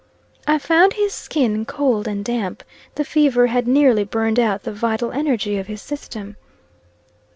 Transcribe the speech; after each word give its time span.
I 0.47 0.57
found 0.57 0.93
his 0.93 1.13
skin 1.13 1.63
cold 1.63 2.07
and 2.07 2.25
damp. 2.25 2.63
The 2.95 3.05
fever 3.05 3.45
had 3.45 3.67
nearly 3.67 4.03
burned 4.03 4.39
out 4.39 4.63
the 4.63 4.73
vital 4.73 5.11
energy 5.11 5.59
of 5.59 5.67
his 5.67 5.83
system. 5.83 6.37